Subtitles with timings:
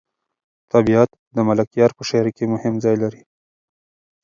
[0.73, 3.21] طبیعت د ملکیار په شعر کې مهم ځای لري.